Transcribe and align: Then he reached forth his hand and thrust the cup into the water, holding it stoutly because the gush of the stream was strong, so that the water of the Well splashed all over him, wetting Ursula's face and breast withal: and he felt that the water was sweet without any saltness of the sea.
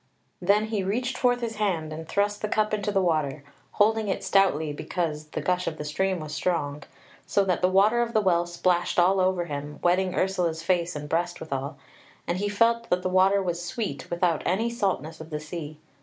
Then 0.41 0.65
he 0.69 0.83
reached 0.83 1.15
forth 1.15 1.41
his 1.41 1.57
hand 1.57 1.93
and 1.93 2.09
thrust 2.09 2.41
the 2.41 2.47
cup 2.49 2.73
into 2.73 2.91
the 2.91 3.03
water, 3.03 3.43
holding 3.73 4.07
it 4.07 4.23
stoutly 4.23 4.73
because 4.73 5.27
the 5.27 5.41
gush 5.41 5.67
of 5.67 5.77
the 5.77 5.85
stream 5.85 6.19
was 6.21 6.33
strong, 6.33 6.81
so 7.27 7.43
that 7.45 7.61
the 7.61 7.69
water 7.69 8.01
of 8.01 8.11
the 8.13 8.19
Well 8.21 8.47
splashed 8.47 8.97
all 8.97 9.19
over 9.19 9.45
him, 9.45 9.77
wetting 9.83 10.15
Ursula's 10.15 10.63
face 10.63 10.95
and 10.95 11.07
breast 11.07 11.39
withal: 11.39 11.77
and 12.25 12.39
he 12.39 12.49
felt 12.49 12.89
that 12.89 13.03
the 13.03 13.09
water 13.09 13.43
was 13.43 13.63
sweet 13.63 14.09
without 14.09 14.41
any 14.43 14.71
saltness 14.71 15.21
of 15.21 15.29
the 15.29 15.39
sea. 15.39 15.77